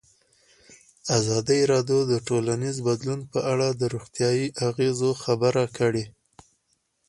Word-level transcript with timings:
ازادي 1.19 1.59
راډیو 1.73 1.99
د 2.11 2.13
ټولنیز 2.27 2.77
بدلون 2.87 3.19
په 3.31 3.39
اړه 3.51 3.67
د 3.71 3.81
روغتیایي 3.93 4.45
اغېزو 4.69 5.09
خبره 5.23 5.65
کړې. 5.77 6.05